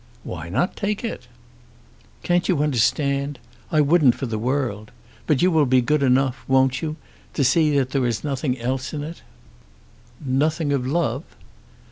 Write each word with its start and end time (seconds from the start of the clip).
"Why 0.23 0.49
not 0.49 0.75
take 0.75 1.03
it?" 1.03 1.27
"Can't 2.23 2.49
you 2.49 2.63
understand? 2.63 3.37
I 3.71 3.81
wouldn't 3.81 4.15
for 4.15 4.25
the 4.25 4.39
world. 4.39 4.89
But 5.27 5.43
you 5.43 5.51
will 5.51 5.67
be 5.67 5.79
good 5.81 6.01
enough, 6.01 6.43
won't 6.47 6.81
you, 6.81 6.95
to 7.35 7.43
see 7.43 7.77
that 7.77 7.91
there 7.91 8.07
is 8.07 8.23
nothing 8.23 8.57
else 8.59 8.93
in 8.95 9.03
it?" 9.03 9.21
"Nothing 10.19 10.73
of 10.73 10.87
love?" 10.87 11.23